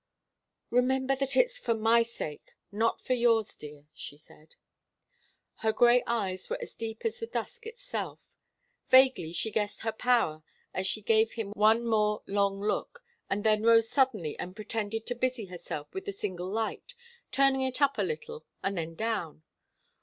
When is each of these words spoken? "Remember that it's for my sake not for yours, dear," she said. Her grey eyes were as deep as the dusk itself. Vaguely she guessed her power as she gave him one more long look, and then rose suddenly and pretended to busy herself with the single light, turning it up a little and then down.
"Remember 0.71 1.15
that 1.15 1.37
it's 1.37 1.59
for 1.59 1.75
my 1.75 2.01
sake 2.01 2.55
not 2.71 2.99
for 2.99 3.13
yours, 3.13 3.55
dear," 3.55 3.85
she 3.93 4.17
said. 4.17 4.55
Her 5.57 5.71
grey 5.71 6.01
eyes 6.07 6.49
were 6.49 6.57
as 6.59 6.73
deep 6.73 7.05
as 7.05 7.19
the 7.19 7.27
dusk 7.27 7.67
itself. 7.67 8.17
Vaguely 8.89 9.31
she 9.31 9.51
guessed 9.51 9.81
her 9.81 9.91
power 9.91 10.41
as 10.73 10.87
she 10.87 11.01
gave 11.03 11.33
him 11.33 11.51
one 11.51 11.85
more 11.85 12.23
long 12.25 12.59
look, 12.61 13.03
and 13.29 13.43
then 13.43 13.61
rose 13.61 13.89
suddenly 13.91 14.35
and 14.39 14.55
pretended 14.55 15.05
to 15.05 15.13
busy 15.13 15.45
herself 15.45 15.93
with 15.93 16.05
the 16.05 16.11
single 16.11 16.49
light, 16.49 16.95
turning 17.31 17.61
it 17.61 17.79
up 17.79 17.99
a 17.99 18.01
little 18.01 18.43
and 18.63 18.79
then 18.79 18.95
down. 18.95 19.43